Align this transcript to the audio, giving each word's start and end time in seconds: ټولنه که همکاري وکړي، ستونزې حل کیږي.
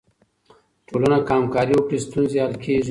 ټولنه 0.87 1.17
که 1.27 1.31
همکاري 1.37 1.73
وکړي، 1.75 1.97
ستونزې 2.05 2.37
حل 2.43 2.53
کیږي. 2.63 2.79